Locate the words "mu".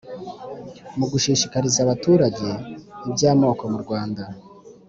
0.97-1.05, 3.71-3.77